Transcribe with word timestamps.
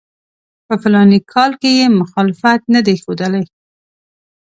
په 0.67 0.73
فلاني 0.81 1.19
کال 1.33 1.51
کې 1.61 1.69
یې 1.79 1.85
مخالفت 1.99 2.61
نه 2.73 2.81
دی 2.85 2.95
ښودلی. 3.03 3.43